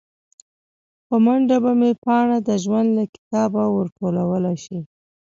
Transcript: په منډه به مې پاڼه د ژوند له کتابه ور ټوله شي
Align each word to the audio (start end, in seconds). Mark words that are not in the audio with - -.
په 1.07 1.15
منډه 1.25 1.57
به 1.63 1.71
مې 1.79 1.91
پاڼه 2.03 2.37
د 2.47 2.49
ژوند 2.63 2.89
له 2.97 3.03
کتابه 3.13 3.63
ور 3.73 3.87
ټوله 3.97 4.53
شي 4.63 4.79